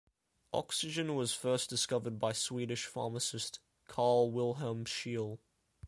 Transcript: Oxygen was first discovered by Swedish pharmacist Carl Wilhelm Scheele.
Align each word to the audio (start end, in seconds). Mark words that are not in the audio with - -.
Oxygen 0.51 1.13
was 1.13 1.31
first 1.31 1.69
discovered 1.69 2.17
by 2.17 2.33
Swedish 2.33 2.87
pharmacist 2.87 3.59
Carl 3.87 4.31
Wilhelm 4.31 4.83
Scheele. 4.85 5.37